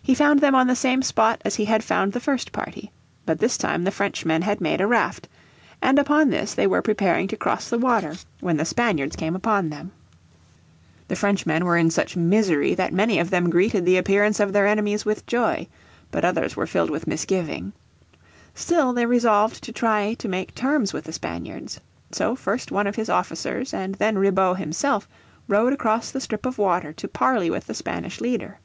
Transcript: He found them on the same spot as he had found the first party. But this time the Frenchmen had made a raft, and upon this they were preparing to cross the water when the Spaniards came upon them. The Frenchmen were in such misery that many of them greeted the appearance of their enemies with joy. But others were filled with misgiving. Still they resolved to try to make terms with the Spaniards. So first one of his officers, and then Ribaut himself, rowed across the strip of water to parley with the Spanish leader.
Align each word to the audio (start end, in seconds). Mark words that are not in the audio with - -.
He 0.00 0.14
found 0.14 0.38
them 0.40 0.54
on 0.54 0.68
the 0.68 0.76
same 0.76 1.02
spot 1.02 1.42
as 1.44 1.56
he 1.56 1.64
had 1.64 1.82
found 1.82 2.12
the 2.12 2.20
first 2.20 2.52
party. 2.52 2.92
But 3.26 3.40
this 3.40 3.56
time 3.58 3.82
the 3.82 3.90
Frenchmen 3.90 4.42
had 4.42 4.60
made 4.60 4.80
a 4.80 4.86
raft, 4.86 5.28
and 5.82 5.98
upon 5.98 6.30
this 6.30 6.54
they 6.54 6.68
were 6.68 6.80
preparing 6.80 7.26
to 7.26 7.36
cross 7.36 7.68
the 7.68 7.76
water 7.76 8.14
when 8.38 8.56
the 8.56 8.64
Spaniards 8.64 9.16
came 9.16 9.34
upon 9.34 9.68
them. 9.68 9.90
The 11.08 11.16
Frenchmen 11.16 11.64
were 11.64 11.76
in 11.76 11.90
such 11.90 12.14
misery 12.14 12.76
that 12.76 12.92
many 12.92 13.18
of 13.18 13.30
them 13.30 13.50
greeted 13.50 13.84
the 13.84 13.96
appearance 13.96 14.38
of 14.38 14.52
their 14.52 14.68
enemies 14.68 15.04
with 15.04 15.26
joy. 15.26 15.66
But 16.12 16.24
others 16.24 16.54
were 16.54 16.68
filled 16.68 16.90
with 16.90 17.08
misgiving. 17.08 17.72
Still 18.54 18.92
they 18.92 19.06
resolved 19.06 19.60
to 19.64 19.72
try 19.72 20.14
to 20.20 20.28
make 20.28 20.54
terms 20.54 20.92
with 20.92 21.02
the 21.02 21.12
Spaniards. 21.12 21.80
So 22.12 22.36
first 22.36 22.70
one 22.70 22.86
of 22.86 22.94
his 22.94 23.08
officers, 23.10 23.74
and 23.74 23.96
then 23.96 24.18
Ribaut 24.18 24.58
himself, 24.58 25.08
rowed 25.48 25.72
across 25.72 26.12
the 26.12 26.20
strip 26.20 26.46
of 26.46 26.58
water 26.58 26.92
to 26.92 27.08
parley 27.08 27.50
with 27.50 27.66
the 27.66 27.74
Spanish 27.74 28.20
leader. 28.20 28.60